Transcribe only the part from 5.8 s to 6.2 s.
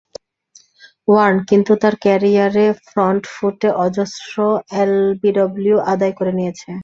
আদায়